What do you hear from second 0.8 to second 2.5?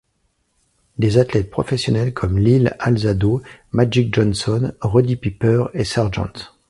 Des athlètes professionnels comme